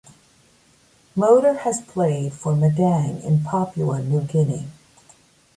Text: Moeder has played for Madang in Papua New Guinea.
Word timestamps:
Moeder 1.15 1.59
has 1.59 1.79
played 1.81 2.33
for 2.33 2.53
Madang 2.55 3.23
in 3.23 3.43
Papua 3.43 4.01
New 4.01 4.21
Guinea. 4.21 4.65